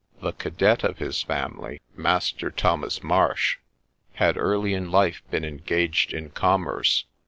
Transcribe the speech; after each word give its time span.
The 0.19 0.31
cadet 0.31 0.83
of 0.83 0.97
his 0.97 1.21
family, 1.21 1.79
Master 1.95 2.49
Thomas 2.49 3.03
Marsh, 3.03 3.59
had 4.15 4.35
early 4.35 4.73
in 4.73 4.89
life 4.89 5.21
been 5.29 5.45
engaged 5.45 6.11
in 6.11 6.31
commerce. 6.31 7.05